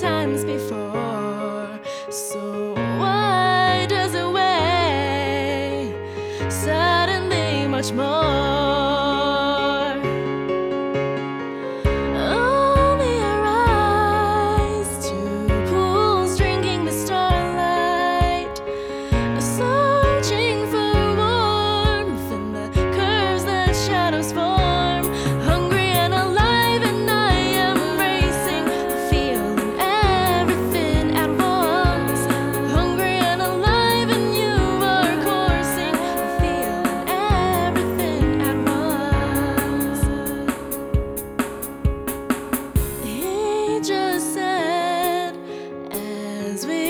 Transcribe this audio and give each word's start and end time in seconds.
times 0.00 0.44
before. 0.46 1.68
So 2.10 2.72
why 2.98 3.86
does 3.86 4.14
it 4.14 4.26
weigh 4.26 5.94
suddenly 6.48 7.68
much 7.68 7.92
more? 7.92 8.89
We. 46.66 46.89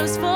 shadows 0.00 0.16
fall. 0.16 0.29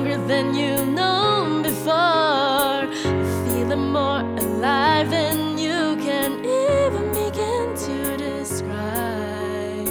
stronger 0.00 0.26
than 0.26 0.54
you've 0.54 0.88
known 0.88 1.62
before. 1.62 2.88
Feeling 3.44 3.92
more 3.92 4.20
alive 4.20 5.10
than 5.10 5.58
you 5.58 5.96
can 5.96 6.42
even 6.44 7.08
begin 7.12 7.74
to 7.76 8.16
describe. 8.16 9.88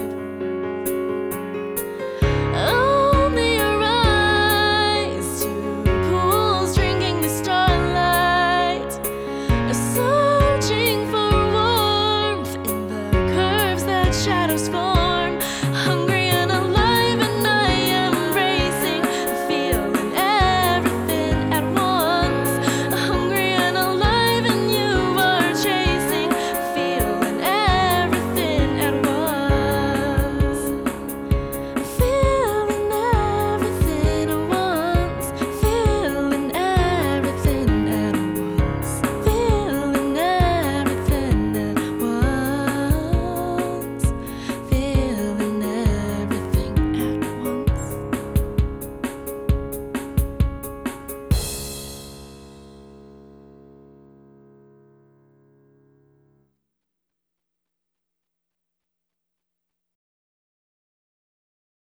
Only 2.56 3.58
your 3.58 3.84
eyes, 3.84 5.44
two 5.44 5.84
pools 6.10 6.76
drinking 6.76 7.22
the 7.22 7.30
starlight, 7.30 8.92
searching 9.94 11.06
for 11.12 11.30
warmth 11.56 12.56
in 12.68 12.88
the 12.88 13.12
curves 13.36 13.84
that 13.86 14.14
shadows 14.16 14.70
form. 14.70 14.99